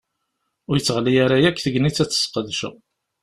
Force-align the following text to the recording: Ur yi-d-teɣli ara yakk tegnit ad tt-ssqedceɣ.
Ur 0.69 0.75
yi-d-teɣli 0.75 1.13
ara 1.25 1.37
yakk 1.43 1.59
tegnit 1.59 1.97
ad 2.03 2.09
tt-ssqedceɣ. 2.09 2.73